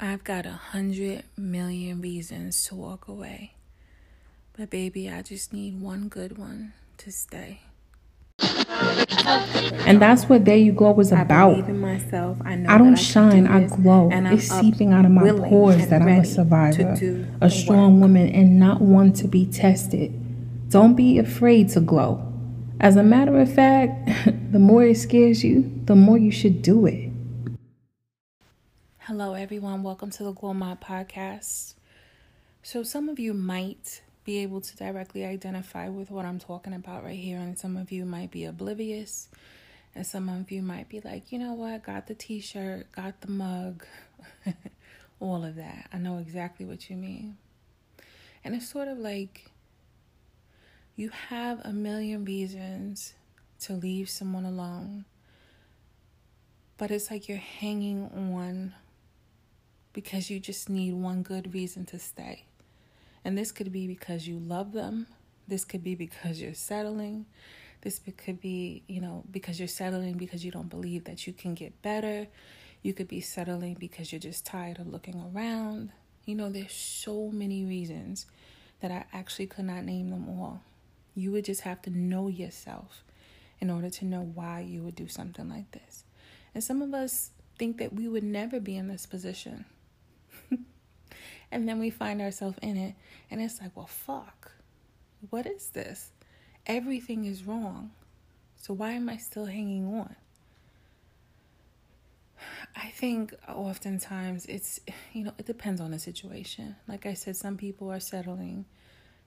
[0.00, 3.54] I've got a hundred million reasons to walk away.
[4.56, 7.60] But baby, I just need one good one to stay.
[8.40, 11.64] And that's what There You Glow was about.
[11.64, 12.38] I myself.
[12.44, 14.08] I know I don't that shine, I do this, glow.
[14.12, 16.96] and I'm It's seeping out of my pores that I'm a survivor,
[17.40, 18.02] a strong work.
[18.02, 20.12] woman, and not one to be tested.
[20.70, 22.24] Don't be afraid to glow.
[22.80, 24.08] As a matter of fact,
[24.52, 27.07] the more it scares you, the more you should do it.
[29.08, 29.82] Hello, everyone.
[29.82, 31.72] Welcome to the Glow Mob podcast.
[32.62, 37.04] So, some of you might be able to directly identify with what I'm talking about
[37.04, 39.30] right here, and some of you might be oblivious,
[39.94, 43.22] and some of you might be like, you know what, got the t shirt, got
[43.22, 43.86] the mug,
[45.20, 45.88] all of that.
[45.90, 47.38] I know exactly what you mean.
[48.44, 49.50] And it's sort of like
[50.96, 53.14] you have a million reasons
[53.60, 55.06] to leave someone alone,
[56.76, 58.74] but it's like you're hanging on
[59.98, 62.44] because you just need one good reason to stay.
[63.24, 65.08] And this could be because you love them.
[65.48, 67.26] This could be because you're settling.
[67.80, 71.54] This could be, you know, because you're settling because you don't believe that you can
[71.54, 72.28] get better.
[72.80, 75.90] You could be settling because you're just tired of looking around.
[76.26, 78.26] You know, there's so many reasons
[78.78, 80.62] that I actually could not name them all.
[81.16, 83.02] You would just have to know yourself
[83.58, 86.04] in order to know why you would do something like this.
[86.54, 89.64] And some of us think that we would never be in this position.
[91.50, 92.94] And then we find ourselves in it,
[93.30, 94.52] and it's like, well, fuck.
[95.30, 96.12] What is this?
[96.66, 97.90] Everything is wrong.
[98.56, 100.14] So why am I still hanging on?
[102.76, 104.80] I think oftentimes it's,
[105.12, 106.76] you know, it depends on the situation.
[106.86, 108.64] Like I said, some people are settling,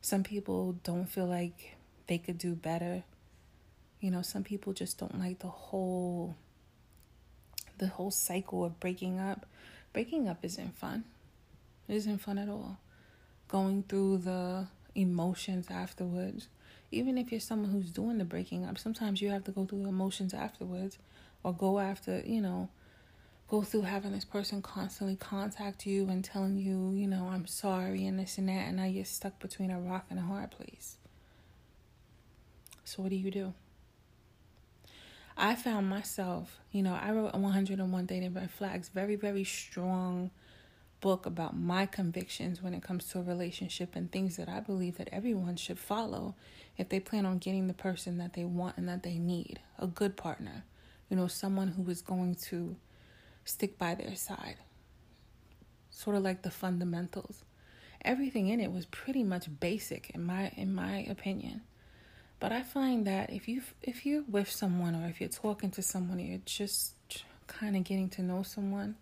[0.01, 1.75] some people don't feel like
[2.07, 3.03] they could do better.
[3.99, 6.35] You know, some people just don't like the whole
[7.77, 9.45] the whole cycle of breaking up.
[9.93, 11.03] Breaking up isn't fun.
[11.91, 12.77] Isn't fun at all.
[13.49, 16.47] Going through the emotions afterwards.
[16.89, 19.83] Even if you're someone who's doing the breaking up, sometimes you have to go through
[19.83, 20.97] the emotions afterwards
[21.43, 22.69] or go after, you know,
[23.49, 28.07] go through having this person constantly contact you and telling you, you know, I'm sorry
[28.07, 30.95] and this and that, and now you're stuck between a rock and a hard place.
[32.85, 33.53] So, what do you do?
[35.35, 40.31] I found myself, you know, I wrote 101 Dating Red Flags, very, very strong
[41.01, 44.97] book about my convictions when it comes to a relationship and things that I believe
[44.97, 46.35] that everyone should follow
[46.77, 49.87] if they plan on getting the person that they want and that they need, a
[49.87, 50.63] good partner,
[51.09, 52.75] you know, someone who is going to
[53.43, 54.57] stick by their side.
[55.89, 57.43] Sort of like the fundamentals.
[58.03, 61.61] Everything in it was pretty much basic in my in my opinion.
[62.39, 65.81] But I find that if you if you're with someone or if you're talking to
[65.81, 66.93] someone, you're just
[67.47, 68.95] kind of getting to know someone,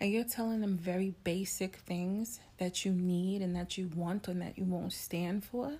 [0.00, 4.42] and you're telling them very basic things that you need and that you want and
[4.42, 5.72] that you won't stand for,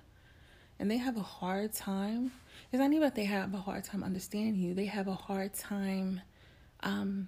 [0.79, 2.31] and they have a hard time.
[2.71, 5.53] It's not even that they have a hard time understanding you; they have a hard
[5.53, 6.21] time
[6.81, 7.27] um,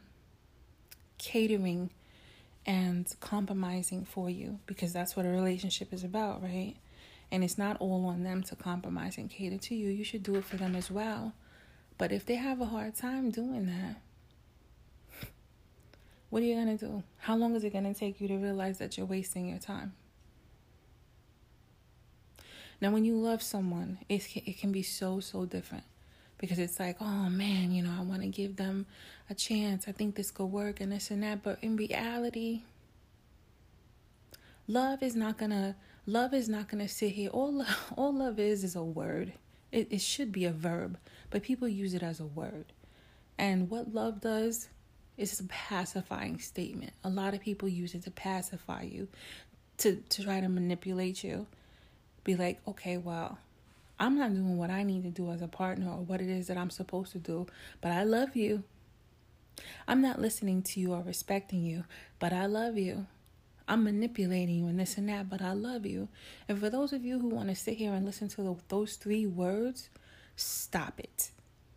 [1.18, 1.92] catering
[2.66, 6.76] and compromising for you because that's what a relationship is about, right?
[7.32, 9.90] And it's not all on them to compromise and cater to you.
[9.90, 11.34] You should do it for them as well.
[11.98, 14.02] But if they have a hard time doing that,
[16.30, 17.04] what are you going to do?
[17.18, 19.94] How long is it going to take you to realize that you're wasting your time?
[22.82, 25.84] Now, when you love someone, it, it can be so, so different
[26.38, 28.86] because it's like, oh man, you know, I want to give them
[29.30, 29.88] a chance.
[29.88, 31.44] I think this could work and this and that.
[31.44, 32.62] But in reality,
[34.70, 35.76] love is not going to
[36.06, 37.66] love is not going to sit here all
[37.98, 39.34] all love is is a word
[39.72, 40.98] it, it should be a verb
[41.30, 42.66] but people use it as a word
[43.38, 44.70] and what love does
[45.19, 49.07] is a pacifying statement a lot of people use it to pacify you
[49.78, 51.46] to to try to manipulate you
[52.24, 53.38] be like okay well
[54.00, 56.47] i'm not doing what i need to do as a partner or what it is
[56.47, 57.46] that i'm supposed to do
[57.81, 58.63] but i love you
[59.88, 61.84] i'm not listening to you or respecting you
[62.19, 63.06] but i love you
[63.69, 66.07] I'm manipulating you and this and that, but I love you.
[66.48, 68.95] And for those of you who want to sit here and listen to the, those
[68.95, 69.89] three words,
[70.36, 71.30] stop it.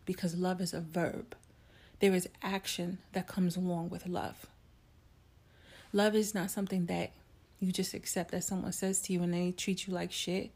[0.03, 1.35] Because love is a verb.
[2.03, 4.47] There is action that comes along with love.
[5.93, 7.13] Love is not something that
[7.61, 10.51] you just accept that someone says to you and they treat you like shit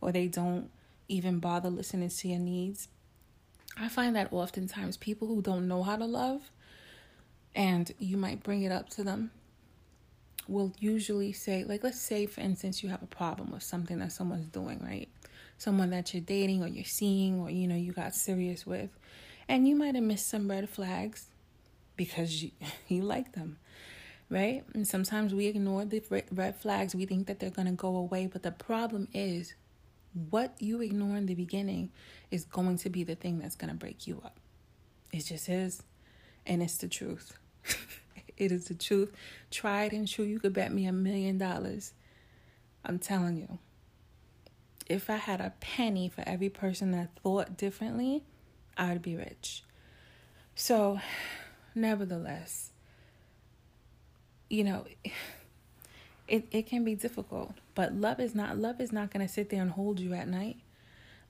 [0.00, 0.70] or they don't
[1.08, 2.86] even bother listening to your needs.
[3.76, 6.52] I find that oftentimes people who don't know how to love
[7.52, 9.32] and you might bring it up to them
[10.46, 14.12] will usually say, like, let's say, for instance, you have a problem with something that
[14.12, 15.08] someone's doing, right?
[15.58, 18.90] Someone that you're dating or you're seeing or, you know, you got serious with.
[19.48, 21.26] And you might have missed some red flags
[21.96, 22.50] because you,
[22.88, 23.58] you like them.
[24.30, 24.64] right?
[24.74, 26.94] And sometimes we ignore the red flags.
[26.94, 28.26] We think that they're going to go away.
[28.26, 29.54] But the problem is,
[30.30, 31.90] what you ignore in the beginning
[32.30, 34.38] is going to be the thing that's going to break you up.
[35.12, 35.82] It just is.
[36.46, 37.32] And it's the truth.
[38.36, 39.12] it is the truth.
[39.50, 40.24] Tried and true.
[40.24, 41.92] You could bet me a million dollars.
[42.84, 43.58] I'm telling you.
[44.88, 48.24] If I had a penny for every person that thought differently,
[48.76, 49.62] I'd be rich.
[50.54, 51.00] So,
[51.74, 52.70] nevertheless,
[54.48, 54.84] you know,
[56.28, 59.50] it, it can be difficult, but love is not love is not going to sit
[59.50, 60.56] there and hold you at night.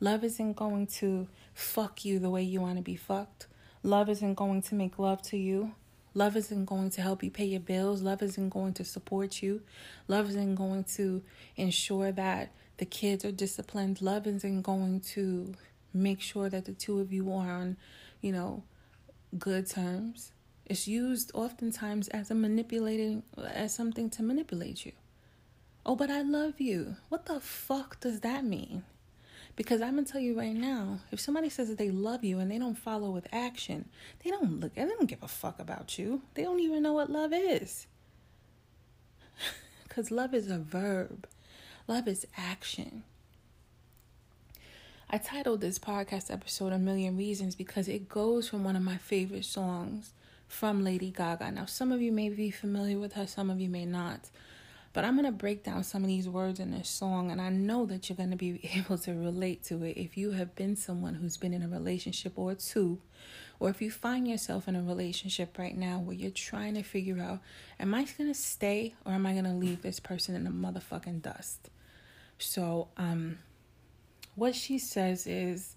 [0.01, 3.47] Love isn't going to fuck you the way you want to be fucked.
[3.85, 5.75] Love isn't going to make love to you.
[6.15, 8.03] Love isn't going to help you pay your bills.
[8.03, 9.63] Love isn't going to support you.
[10.09, 11.23] Love isn't going to
[11.57, 14.03] ensure that the kids are disciplined.
[14.03, 15.55] Love isn't going to
[15.95, 17.77] make sure that the two of you are on,
[18.21, 18.63] you know,
[19.39, 20.33] good terms.
[20.67, 24.93] It's used oftentimes as a manipulating as something to manipulate you.
[25.85, 26.97] Oh, but I love you.
[27.09, 28.85] What the fuck does that mean?
[29.57, 32.51] Because I'm gonna tell you right now, if somebody says that they love you and
[32.51, 33.89] they don't follow with action,
[34.25, 36.23] they don't look they don't give a fuck about you.
[36.35, 37.87] They don't even know what love is.
[39.89, 41.27] Cause love is a verb.
[41.87, 43.03] Love is action.
[45.15, 48.97] I titled this podcast episode A Million Reasons because it goes from one of my
[48.97, 50.15] favorite songs
[50.49, 51.51] from Lady Gaga.
[51.51, 54.31] Now, some of you may be familiar with her, some of you may not.
[54.95, 57.51] But I'm going to break down some of these words in this song, and I
[57.51, 60.77] know that you're going to be able to relate to it if you have been
[60.77, 62.99] someone who's been in a relationship or two,
[63.61, 67.21] or if you find yourself in a relationship right now where you're trying to figure
[67.21, 67.41] out,
[67.79, 70.51] am I going to stay or am I going to leave this person in the
[70.51, 71.69] motherfucking dust?
[72.39, 73.41] So, um,
[74.35, 75.77] what she says is,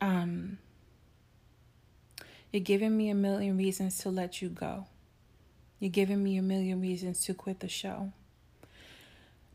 [0.00, 0.58] um,
[2.52, 4.86] you're giving me a million reasons to let you go.
[5.78, 8.12] You're giving me a million reasons to quit the show.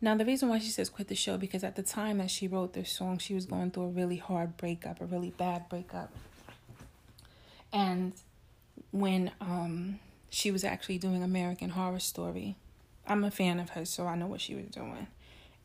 [0.03, 2.47] Now, the reason why she says quit the show because at the time that she
[2.47, 6.11] wrote this song, she was going through a really hard breakup, a really bad breakup.
[7.71, 8.13] And
[8.91, 9.99] when um,
[10.29, 12.55] she was actually doing American Horror Story,
[13.07, 15.07] I'm a fan of her, so I know what she was doing.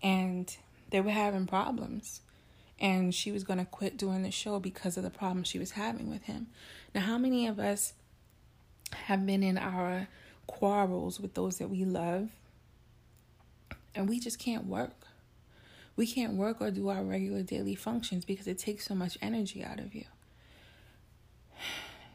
[0.02, 0.54] And
[0.90, 2.20] they were having problems
[2.78, 5.72] and she was going to quit doing the show because of the problems she was
[5.72, 6.48] having with him.
[6.94, 7.94] Now, how many of us
[8.92, 10.08] have been in our
[10.46, 12.28] quarrels with those that we love
[13.94, 15.06] and we just can't work?
[15.96, 19.64] We can't work or do our regular daily functions because it takes so much energy
[19.64, 20.04] out of you.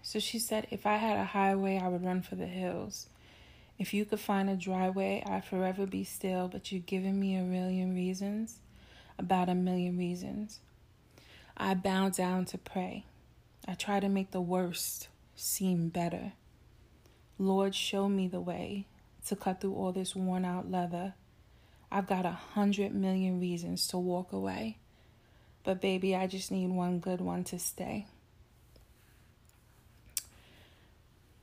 [0.03, 3.07] So she said, If I had a highway, I would run for the hills.
[3.81, 7.35] If you could find a dry way, I'd forever be still, but you've given me
[7.35, 8.59] a million reasons
[9.17, 10.59] about a million reasons.
[11.57, 13.05] I bow down to pray.
[13.67, 16.33] I try to make the worst seem better.
[17.39, 18.85] Lord, show me the way
[19.25, 21.15] to cut through all this worn out leather.
[21.91, 24.77] I've got a hundred million reasons to walk away.
[25.63, 28.05] But baby, I just need one good one to stay.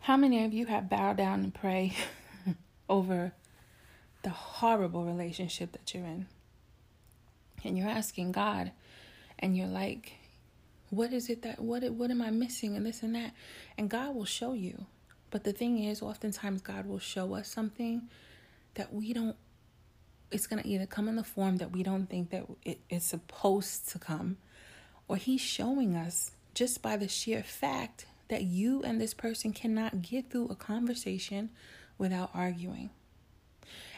[0.02, 1.96] How many of you have bowed down and pray
[2.88, 3.32] over
[4.22, 6.26] the horrible relationship that you're in?
[7.64, 8.72] and you're asking God
[9.38, 10.12] and you're like
[10.90, 12.74] what is it that what what am I missing?
[12.76, 13.32] and this and that.
[13.76, 14.86] And God will show you.
[15.30, 18.08] But the thing is oftentimes God will show us something
[18.74, 19.36] that we don't
[20.30, 23.02] it's going to either come in the form that we don't think that it is
[23.02, 24.36] supposed to come
[25.08, 30.02] or he's showing us just by the sheer fact that you and this person cannot
[30.02, 31.48] get through a conversation
[31.98, 32.90] without arguing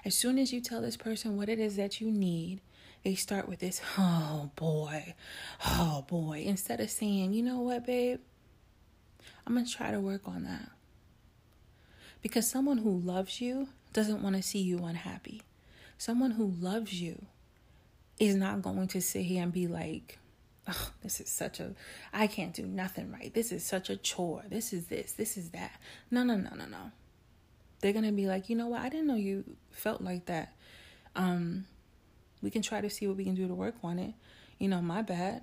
[0.04, 2.60] as soon as you tell this person what it is that you need
[3.02, 5.14] they start with this, oh boy,
[5.66, 8.20] oh boy, instead of saying, you know what, babe,
[9.46, 10.70] I'm going to try to work on that.
[12.20, 15.42] Because someone who loves you doesn't want to see you unhappy.
[15.96, 17.24] Someone who loves you
[18.18, 20.18] is not going to sit here and be like,
[20.68, 21.74] oh, this is such a,
[22.12, 23.32] I can't do nothing right.
[23.32, 24.42] This is such a chore.
[24.46, 25.80] This is this, this is that.
[26.10, 26.92] No, no, no, no, no.
[27.80, 28.82] They're going to be like, you know what?
[28.82, 30.54] I didn't know you felt like that.
[31.16, 31.66] Um,
[32.42, 34.14] we can try to see what we can do to work on it.
[34.58, 35.42] You know, my bad.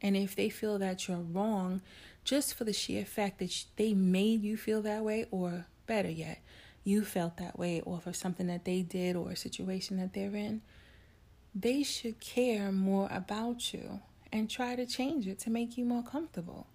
[0.00, 1.82] And if they feel that you're wrong,
[2.24, 6.40] just for the sheer fact that they made you feel that way, or better yet,
[6.84, 10.36] you felt that way or for something that they did or a situation that they're
[10.36, 10.62] in,
[11.54, 14.00] they should care more about you
[14.32, 16.66] and try to change it to make you more comfortable.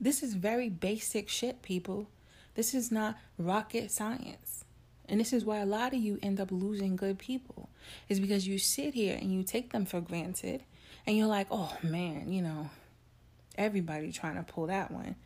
[0.00, 2.08] This is very basic shit, people.
[2.54, 4.64] This is not rocket science.
[5.08, 7.68] And this is why a lot of you end up losing good people,
[8.08, 10.62] is because you sit here and you take them for granted
[11.06, 12.70] and you're like, oh man, you know,
[13.56, 15.16] everybody trying to pull that one.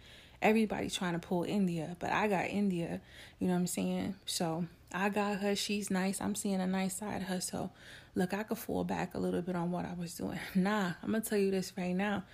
[0.43, 3.01] Everybody trying to pull India, but I got India.
[3.39, 4.17] You know what I'm saying?
[4.27, 5.57] So I got her.
[5.57, 6.21] She's nice.
[6.21, 7.41] I'm seeing a nice side of her.
[7.41, 7.71] So
[8.15, 10.39] look, I could fall back a little bit on what I was doing.
[10.55, 12.25] Nah, I'm gonna tell you this right now.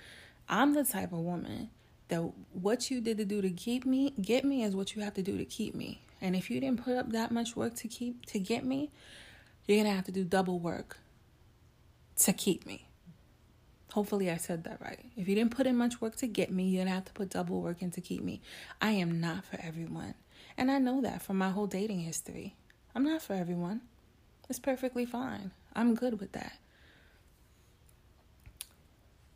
[0.48, 1.70] I'm the type of woman
[2.12, 5.14] that what you did to do to keep me, get me, is what you have
[5.14, 6.02] to do to keep me.
[6.20, 8.90] And if you didn't put up that much work to keep to get me,
[9.66, 10.98] you're gonna have to do double work
[12.16, 12.86] to keep me.
[13.94, 15.00] Hopefully, I said that right.
[15.16, 17.30] If you didn't put in much work to get me, you're gonna have to put
[17.30, 18.42] double work in to keep me.
[18.78, 20.14] I am not for everyone.
[20.58, 22.56] And I know that from my whole dating history.
[22.94, 23.80] I'm not for everyone.
[24.50, 25.52] It's perfectly fine.
[25.74, 26.58] I'm good with that.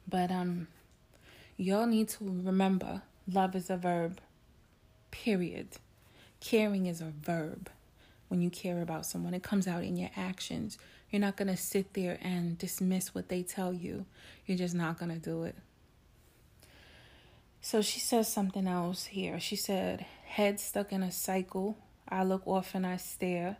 [0.06, 0.68] But um
[1.56, 4.20] y'all need to remember love is a verb.
[5.10, 5.68] Period.
[6.40, 7.70] Caring is a verb.
[8.28, 10.78] When you care about someone, it comes out in your actions.
[11.10, 14.04] You're not going to sit there and dismiss what they tell you.
[14.46, 15.56] You're just not going to do it.
[17.60, 19.40] So she says something else here.
[19.40, 21.78] She said, Head stuck in a cycle.
[22.08, 23.56] I look off and I stare.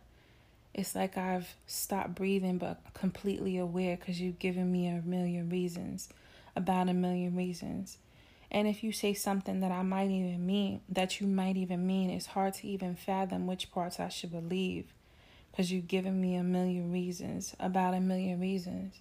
[0.73, 6.07] It's like I've stopped breathing but completely aware because you've given me a million reasons,
[6.57, 7.97] about a million reasons.
[8.49, 12.09] And if you say something that I might even mean, that you might even mean,
[12.09, 14.93] it's hard to even fathom which parts I should believe
[15.51, 18.95] because you've given me a million reasons, about a million reasons.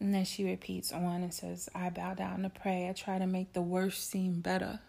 [0.00, 2.88] And then she repeats on and says, I bow down to pray.
[2.88, 4.80] I try to make the worst seem better.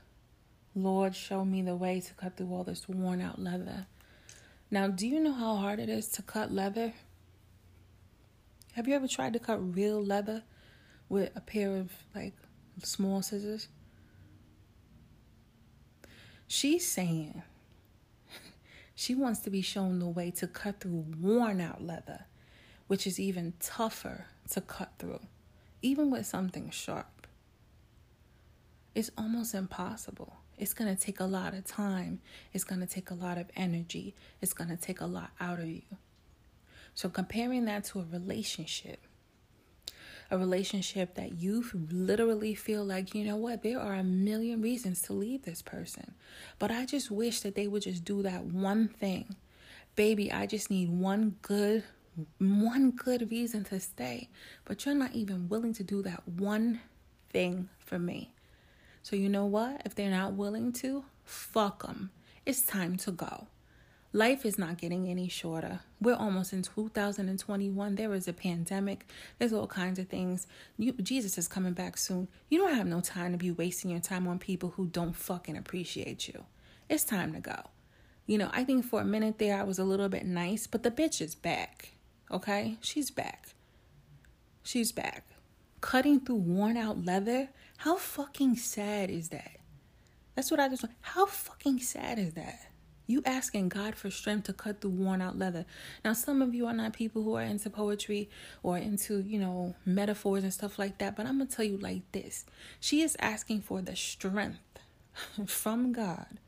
[0.75, 3.85] Lord, show me the way to cut through all this worn out leather.
[4.71, 6.93] Now, do you know how hard it is to cut leather?
[8.73, 10.43] Have you ever tried to cut real leather
[11.09, 12.33] with a pair of like
[12.83, 13.67] small scissors?
[16.47, 17.41] She's saying
[18.95, 22.25] she wants to be shown the way to cut through worn out leather,
[22.87, 25.21] which is even tougher to cut through,
[25.81, 27.27] even with something sharp.
[28.93, 30.37] It's almost impossible.
[30.57, 32.21] It's going to take a lot of time.
[32.53, 34.15] It's going to take a lot of energy.
[34.41, 35.81] It's going to take a lot out of you.
[36.93, 39.01] So, comparing that to a relationship,
[40.31, 45.01] a relationship that you literally feel like, you know what, there are a million reasons
[45.03, 46.15] to leave this person.
[46.59, 49.35] But I just wish that they would just do that one thing.
[49.95, 51.83] Baby, I just need one good
[52.39, 54.29] one good reason to stay,
[54.63, 56.79] but you're not even willing to do that one
[57.29, 58.33] thing for me.
[59.03, 59.81] So, you know what?
[59.85, 62.11] If they're not willing to, fuck them.
[62.45, 63.47] It's time to go.
[64.13, 65.81] Life is not getting any shorter.
[66.05, 67.95] We're almost in 2021.
[67.95, 69.07] There is a pandemic.
[69.39, 70.45] There's all kinds of things.
[70.77, 72.27] You, Jesus is coming back soon.
[72.47, 75.57] You don't have no time to be wasting your time on people who don't fucking
[75.57, 76.43] appreciate you.
[76.91, 77.59] It's time to go.
[78.27, 80.83] You know, I think for a minute there I was a little bit nice, but
[80.83, 81.93] the bitch is back.
[82.29, 82.77] Okay?
[82.81, 83.55] She's back.
[84.61, 85.25] She's back.
[85.81, 87.49] Cutting through worn out leather.
[87.77, 89.57] How fucking sad is that?
[90.35, 92.67] That's what I just how fucking sad is that?
[93.07, 95.65] You asking God for strength to cut through worn out leather.
[96.03, 98.29] Now, some of you are not people who are into poetry
[98.63, 101.77] or into, you know, metaphors and stuff like that, but I'm going to tell you
[101.77, 102.45] like this.
[102.79, 104.59] She is asking for the strength
[105.45, 106.39] from God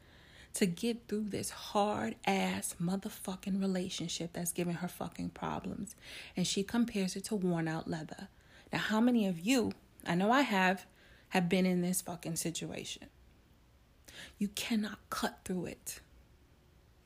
[0.55, 5.95] to get through this hard ass motherfucking relationship that's giving her fucking problems.
[6.35, 8.29] And she compares it to worn out leather.
[8.73, 9.73] Now, how many of you,
[10.07, 10.87] I know I have,
[11.29, 13.07] have been in this fucking situation?
[14.39, 15.99] You cannot cut through it.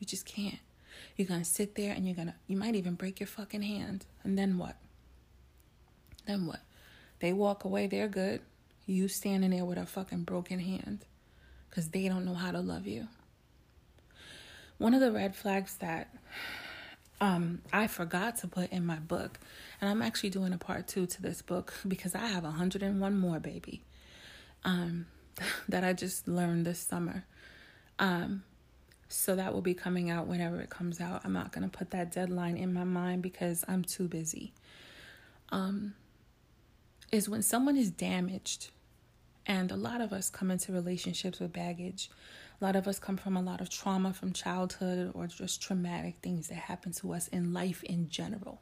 [0.02, 0.58] You just can't.
[1.16, 3.62] You're going to sit there and you're going to, you might even break your fucking
[3.62, 4.08] hand.
[4.24, 4.76] And then what?
[6.26, 6.62] Then what?
[7.20, 8.42] They walk away, they're good.
[8.88, 11.06] You standing there with a fucking broken hand
[11.70, 13.08] because they don't know how to love you.
[14.80, 16.12] One of the red flags that
[17.22, 19.40] um, I forgot to put in my book,
[19.80, 23.40] and I'm actually doing a part two to this book because I have 101 more,
[23.40, 23.84] baby,
[24.66, 25.06] um,
[25.70, 27.26] that I just learned this summer.
[28.00, 28.42] Um,
[29.12, 31.22] so that will be coming out whenever it comes out.
[31.24, 34.54] I'm not going to put that deadline in my mind because I'm too busy.
[35.50, 35.96] Um,
[37.12, 38.70] is when someone is damaged,
[39.46, 42.10] and a lot of us come into relationships with baggage.
[42.62, 46.18] A lot of us come from a lot of trauma from childhood or just traumatic
[46.22, 48.62] things that happen to us in life in general,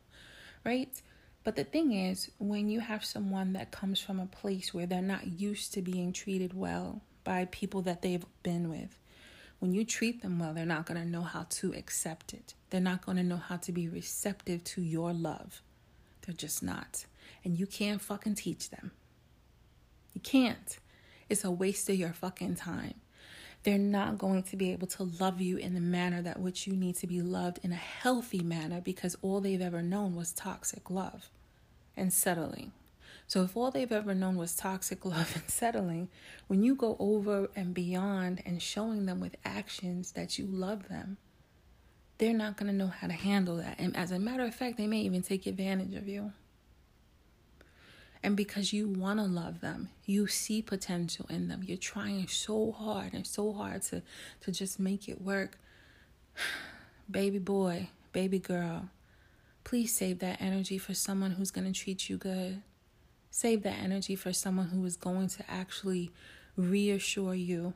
[0.66, 0.90] right?
[1.44, 5.02] But the thing is, when you have someone that comes from a place where they're
[5.02, 8.98] not used to being treated well by people that they've been with,
[9.60, 12.54] when you treat them well, they're not going to know how to accept it.
[12.70, 15.62] They're not going to know how to be receptive to your love.
[16.22, 17.06] They're just not.
[17.44, 18.92] And you can't fucking teach them.
[20.14, 20.78] You can't.
[21.30, 22.96] It's a waste of your fucking time.
[23.64, 26.74] They're not going to be able to love you in the manner that which you
[26.74, 30.90] need to be loved in a healthy manner because all they've ever known was toxic
[30.90, 31.30] love
[31.98, 32.72] and settling.
[33.30, 36.10] So if all they've ever known was toxic love and settling,
[36.48, 41.18] when you go over and beyond and showing them with actions that you love them,
[42.18, 43.76] they're not going to know how to handle that.
[43.80, 46.34] And as a matter of fact, they may even take advantage of you.
[48.24, 51.62] And because you want to love them, you see potential in them.
[51.64, 54.02] You're trying so hard and so hard to,
[54.42, 55.60] to just make it work.
[57.12, 58.90] Baby boy, baby girl,
[59.64, 62.62] please save that energy for someone who's going to treat you good.
[63.32, 66.12] Save that energy for someone who is going to actually
[66.56, 67.74] reassure you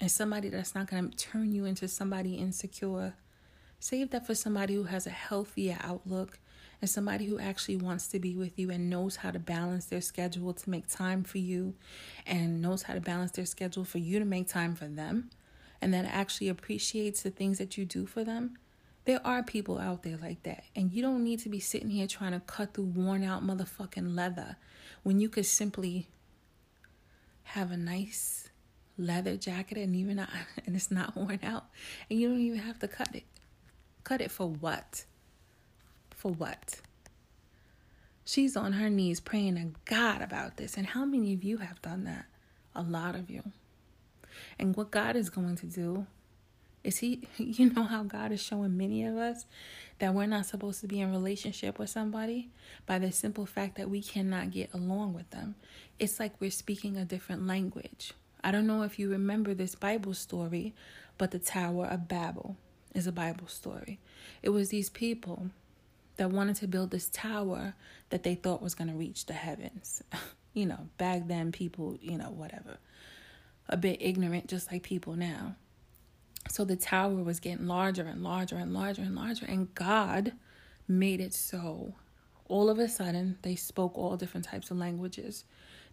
[0.00, 3.14] and somebody that's not going to turn you into somebody insecure.
[3.78, 6.38] Save that for somebody who has a healthier outlook
[6.80, 10.00] and somebody who actually wants to be with you and knows how to balance their
[10.00, 11.74] schedule to make time for you
[12.26, 15.30] and knows how to balance their schedule for you to make time for them
[15.80, 18.56] and that actually appreciates the things that you do for them.
[19.04, 20.64] There are people out there like that.
[20.76, 24.14] And you don't need to be sitting here trying to cut through worn out motherfucking
[24.14, 24.56] leather
[25.02, 26.06] when you could simply
[27.42, 28.48] have a nice
[28.96, 30.28] leather jacket and even not,
[30.66, 31.66] and it's not worn out
[32.08, 33.24] and you don't even have to cut it.
[34.04, 35.04] Cut it for what?
[36.10, 36.80] For what?
[38.24, 40.76] She's on her knees praying to God about this.
[40.76, 42.26] And how many of you have done that?
[42.74, 43.42] A lot of you.
[44.58, 46.06] And what God is going to do
[46.84, 49.46] is He, you know, how God is showing many of us
[49.98, 52.50] that we're not supposed to be in relationship with somebody
[52.86, 55.54] by the simple fact that we cannot get along with them.
[55.98, 58.12] It's like we're speaking a different language.
[58.42, 60.74] I don't know if you remember this Bible story,
[61.18, 62.56] but the Tower of Babel
[62.94, 64.00] is a Bible story.
[64.42, 65.50] It was these people
[66.16, 67.74] that wanted to build this tower
[68.10, 70.02] that they thought was going to reach the heavens.
[70.52, 72.78] you know, back then, people, you know, whatever,
[73.68, 75.54] a bit ignorant, just like people now.
[76.52, 80.34] So the tower was getting larger and larger and larger and larger, and God
[80.86, 81.94] made it so.
[82.46, 85.46] All of a sudden, they spoke all different types of languages.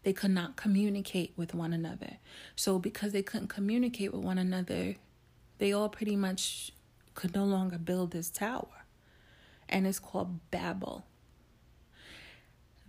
[0.04, 2.18] They could not communicate with one another.
[2.58, 4.98] So, because they couldn't communicate with one another,
[5.60, 6.74] they all pretty much
[7.16, 8.84] could no longer build this tower.
[9.70, 11.06] And it's called Babel.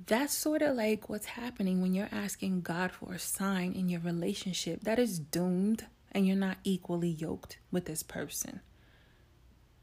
[0.04, 4.00] That's sort of like what's happening when you're asking God for a sign in your
[4.00, 8.60] relationship that is doomed and you're not equally yoked with this person.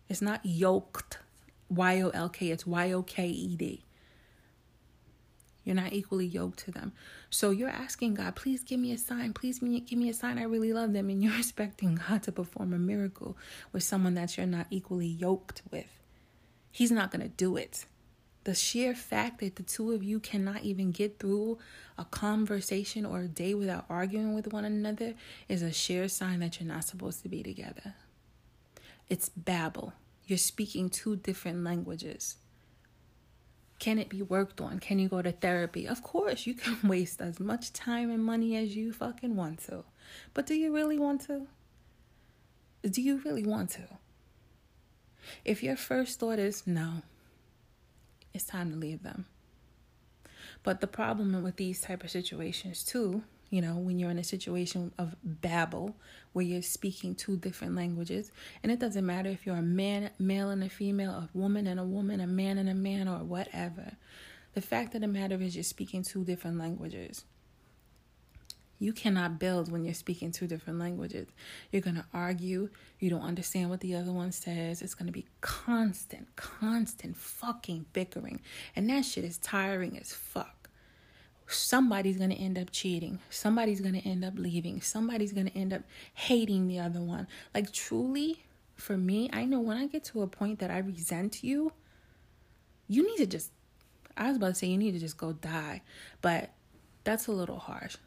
[0.09, 1.19] It's not yoked,
[1.69, 3.83] Y O L K, it's Y O K E D.
[5.67, 6.93] You're not equally yoked to them.
[7.29, 9.33] So you're asking God, please give me a sign.
[9.33, 11.09] Please give me a sign I really love them.
[11.09, 13.37] And you're expecting God to perform a miracle
[13.73, 15.89] with someone that you're not equally yoked with.
[16.71, 17.85] He's not going to do it.
[18.47, 21.57] The sheer fact that the two of you cannot even get through
[21.97, 25.15] a conversation or a day without arguing with one another
[25.49, 27.95] is a sheer sign that you're not supposed to be together.
[29.09, 29.91] It's babble.
[30.27, 32.37] You're speaking two different languages.
[33.79, 34.79] Can it be worked on?
[34.79, 35.85] Can you go to therapy?
[35.85, 39.83] Of course, you can waste as much time and money as you fucking want to.
[40.33, 41.47] But do you really want to?
[42.89, 43.89] Do you really want to?
[45.43, 47.01] If your first thought is no,
[48.37, 49.25] it's time to leave them.
[50.63, 54.23] But the problem with these type of situations too you know, when you're in a
[54.23, 55.95] situation of babble
[56.33, 58.31] where you're speaking two different languages.
[58.61, 61.79] And it doesn't matter if you're a man, male and a female, a woman and
[61.79, 63.93] a woman, a man and a man, or whatever.
[64.53, 67.23] The fact of the matter is, you're speaking two different languages.
[68.79, 71.27] You cannot build when you're speaking two different languages.
[71.71, 72.69] You're going to argue.
[72.99, 74.81] You don't understand what the other one says.
[74.81, 78.41] It's going to be constant, constant fucking bickering.
[78.75, 80.57] And that shit is tiring as fuck
[81.47, 83.19] somebody's going to end up cheating.
[83.29, 84.81] Somebody's going to end up leaving.
[84.81, 85.81] Somebody's going to end up
[86.13, 87.27] hating the other one.
[87.55, 88.43] Like, truly,
[88.75, 91.71] for me, I know when I get to a point that I resent you,
[92.87, 93.51] you need to just,
[94.15, 95.81] I was about to say, you need to just go die.
[96.21, 96.51] But
[97.03, 97.97] that's a little harsh.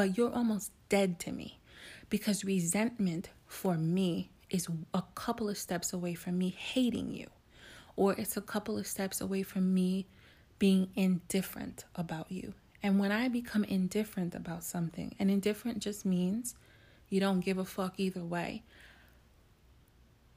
[0.00, 1.60] But you're almost dead to me
[2.08, 7.28] because resentment for me is a couple of steps away from me hating you,
[7.96, 10.06] or it's a couple of steps away from me
[10.58, 12.54] being indifferent about you.
[12.82, 16.54] And when I become indifferent about something, and indifferent just means
[17.10, 18.62] you don't give a fuck either way,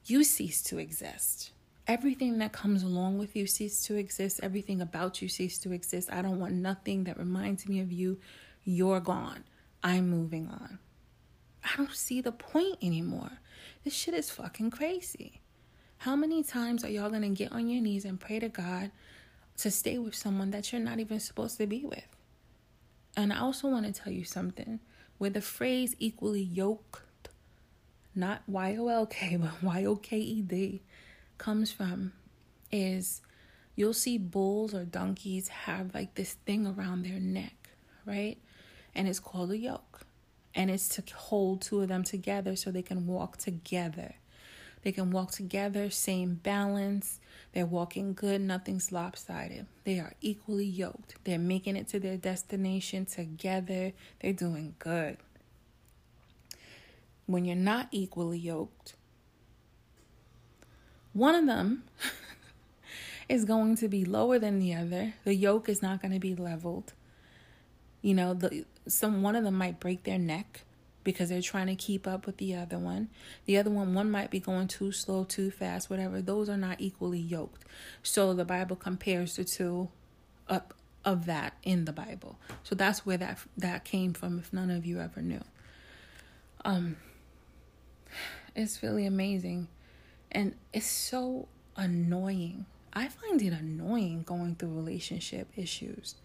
[0.04, 1.52] you cease to exist.
[1.86, 4.40] Everything that comes along with you cease to exist.
[4.42, 6.12] Everything about you cease to exist.
[6.12, 8.18] I don't want nothing that reminds me of you.
[8.66, 9.44] You're gone.
[9.84, 10.78] I'm moving on.
[11.62, 13.30] I don't see the point anymore.
[13.84, 15.40] This shit is fucking crazy.
[15.98, 18.90] How many times are y'all gonna get on your knees and pray to God
[19.58, 22.08] to stay with someone that you're not even supposed to be with?
[23.16, 24.80] And I also want to tell you something
[25.18, 27.28] where the phrase equally yoked,
[28.14, 30.82] not Y O L K, but Y O K E D,
[31.38, 32.12] comes from
[32.72, 33.20] is
[33.76, 37.70] You'll see bulls or donkeys have like this thing around their neck,
[38.06, 38.38] right?
[38.94, 40.02] And it's called a yoke.
[40.54, 44.14] And it's to hold two of them together so they can walk together.
[44.84, 47.18] They can walk together, same balance.
[47.52, 49.66] They're walking good, nothing's lopsided.
[49.84, 51.16] They are equally yoked.
[51.24, 53.92] They're making it to their destination together.
[54.20, 55.16] They're doing good.
[57.26, 58.94] When you're not equally yoked,
[61.14, 61.84] one of them
[63.28, 65.14] is going to be lower than the other.
[65.24, 66.92] The yoke is not going to be leveled.
[68.04, 70.64] You know, the some one of them might break their neck
[71.04, 73.08] because they're trying to keep up with the other one.
[73.46, 76.20] The other one, one might be going too slow, too fast, whatever.
[76.20, 77.64] Those are not equally yoked.
[78.02, 79.88] So the Bible compares the two
[80.50, 82.38] up of that in the Bible.
[82.62, 84.38] So that's where that that came from.
[84.38, 85.42] If none of you ever knew,
[86.62, 86.98] um,
[88.54, 89.68] it's really amazing,
[90.30, 92.66] and it's so annoying.
[92.92, 96.16] I find it annoying going through relationship issues.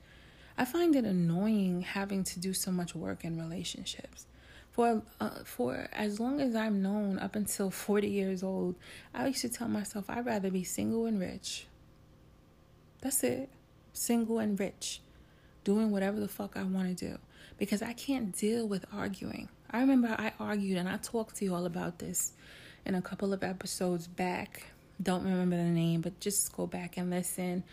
[0.59, 4.25] I find it annoying having to do so much work in relationships
[4.71, 8.75] for uh, for as long as I'm known up until 40 years old,
[9.13, 11.65] I used to tell myself I'd rather be single and rich.
[13.01, 13.49] That's it.
[13.93, 15.01] Single and rich.
[15.63, 17.17] Doing whatever the fuck I want to do
[17.57, 19.47] because I can't deal with arguing.
[19.71, 22.33] I remember I argued and I talked to you all about this
[22.85, 24.63] in a couple of episodes back.
[25.01, 27.63] Don't remember the name, but just go back and listen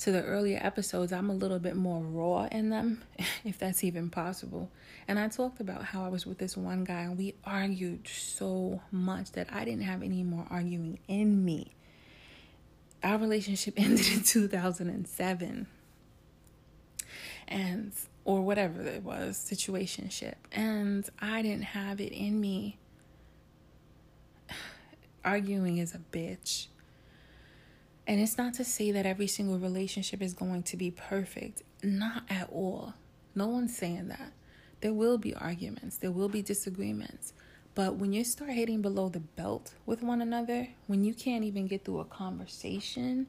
[0.00, 3.02] to the earlier episodes, I'm a little bit more raw in them,
[3.44, 4.70] if that's even possible.
[5.08, 8.80] And I talked about how I was with this one guy and we argued so
[8.92, 11.72] much that I didn't have any more arguing in me.
[13.02, 15.66] Our relationship ended in 2007.
[17.50, 17.92] And
[18.24, 20.34] or whatever it was, situationship.
[20.52, 22.76] And I didn't have it in me.
[25.24, 26.66] Arguing is a bitch.
[28.08, 31.62] And it's not to say that every single relationship is going to be perfect.
[31.82, 32.94] Not at all.
[33.34, 34.32] No one's saying that.
[34.80, 37.34] There will be arguments, there will be disagreements.
[37.74, 41.66] But when you start hitting below the belt with one another, when you can't even
[41.66, 43.26] get through a conversation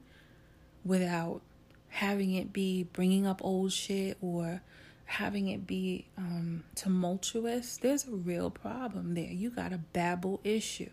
[0.84, 1.42] without
[1.88, 4.62] having it be bringing up old shit or
[5.04, 9.30] having it be um, tumultuous, there's a real problem there.
[9.30, 10.90] You got a babble issue.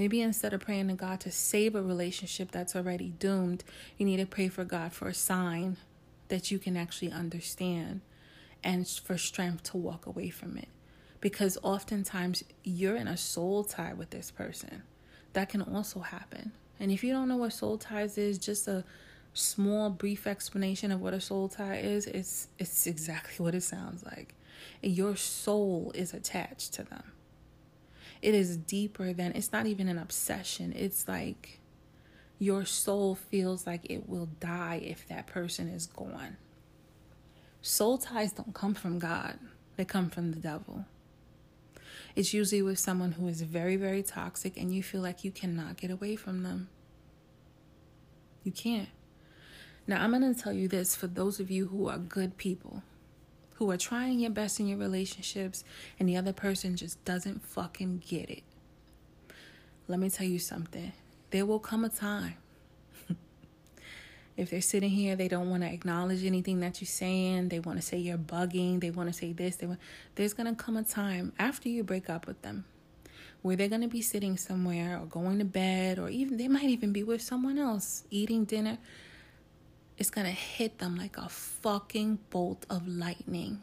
[0.00, 3.64] Maybe instead of praying to God to save a relationship that's already doomed,
[3.98, 5.76] you need to pray for God for a sign
[6.28, 8.00] that you can actually understand
[8.64, 10.68] and for strength to walk away from it.
[11.20, 14.84] Because oftentimes you're in a soul tie with this person.
[15.34, 16.52] That can also happen.
[16.78, 18.84] And if you don't know what soul ties is, just a
[19.34, 24.02] small brief explanation of what a soul tie is, it's it's exactly what it sounds
[24.02, 24.34] like.
[24.80, 27.02] Your soul is attached to them
[28.22, 30.72] it is deeper than it's not even an obsession.
[30.76, 31.60] It's like
[32.38, 36.36] your soul feels like it will die if that person is gone.
[37.62, 39.38] Soul ties don't come from God,
[39.76, 40.86] they come from the devil.
[42.16, 45.76] It's usually with someone who is very, very toxic and you feel like you cannot
[45.76, 46.68] get away from them.
[48.42, 48.88] You can't.
[49.86, 52.82] Now, I'm going to tell you this for those of you who are good people
[53.60, 55.64] who are trying your best in your relationships
[55.98, 58.42] and the other person just doesn't fucking get it.
[59.86, 60.92] Let me tell you something.
[61.30, 62.36] There will come a time.
[64.38, 67.50] if they're sitting here, they don't want to acknowledge anything that you're saying.
[67.50, 68.80] They want to say you're bugging.
[68.80, 69.56] They want to say this.
[69.56, 69.78] They want,
[70.14, 72.64] there's going to come a time after you break up with them
[73.42, 76.64] where they're going to be sitting somewhere or going to bed or even they might
[76.64, 78.78] even be with someone else eating dinner
[80.00, 83.62] it's going to hit them like a fucking bolt of lightning.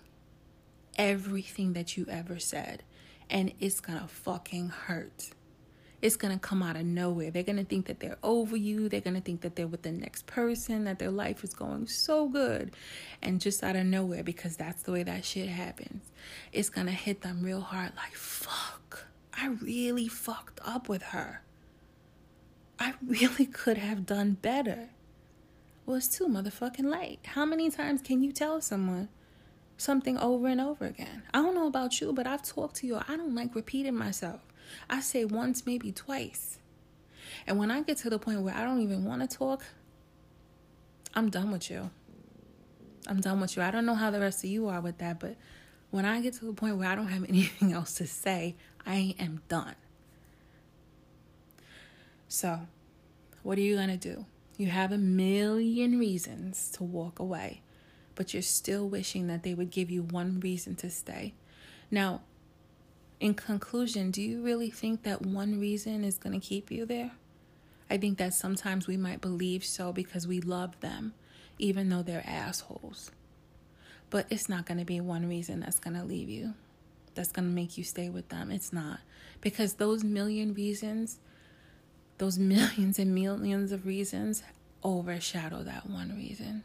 [0.96, 2.84] Everything that you ever said.
[3.28, 5.32] And it's going to fucking hurt.
[6.00, 7.32] It's going to come out of nowhere.
[7.32, 8.88] They're going to think that they're over you.
[8.88, 11.88] They're going to think that they're with the next person, that their life is going
[11.88, 12.72] so good.
[13.24, 16.12] And just out of nowhere, because that's the way that shit happens,
[16.54, 21.42] it's going to hit them real hard like, fuck, I really fucked up with her.
[22.78, 24.90] I really could have done better.
[25.96, 27.20] It's too motherfucking late.
[27.26, 29.10] How many times can you tell someone
[29.78, 31.24] something over and over again?
[31.34, 32.98] I don't know about you, but I've talked to you.
[33.08, 34.42] I don't like repeating myself.
[34.90, 36.60] I say once, maybe twice.
[37.48, 39.64] And when I get to the point where I don't even want to talk,
[41.16, 41.90] I'm done with you.
[43.08, 43.64] I'm done with you.
[43.64, 45.36] I don't know how the rest of you are with that, but
[45.90, 49.16] when I get to the point where I don't have anything else to say, I
[49.20, 49.76] am done.
[52.28, 52.60] So,
[53.42, 54.26] what are you going to do?
[54.58, 57.62] You have a million reasons to walk away,
[58.16, 61.36] but you're still wishing that they would give you one reason to stay.
[61.92, 62.22] Now,
[63.20, 67.12] in conclusion, do you really think that one reason is going to keep you there?
[67.90, 71.14] I think that sometimes we might believe so because we love them,
[71.60, 73.12] even though they're assholes.
[74.10, 76.54] But it's not going to be one reason that's going to leave you,
[77.16, 78.52] that's going to make you stay with them.
[78.52, 79.00] It's not.
[79.40, 81.20] Because those million reasons,
[82.18, 84.44] those millions and millions of reasons
[84.84, 86.64] overshadow that one reason.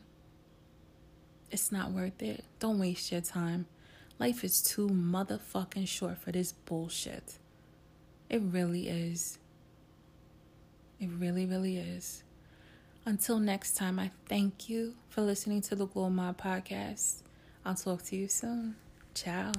[1.50, 2.44] It's not worth it.
[2.58, 3.66] Don't waste your time.
[4.18, 7.38] Life is too motherfucking short for this bullshit.
[8.30, 9.38] It really is.
[11.00, 12.22] It really, really is.
[13.04, 17.22] Until next time, I thank you for listening to the Glow Mob podcast.
[17.64, 18.76] I'll talk to you soon.
[19.14, 19.52] Ciao.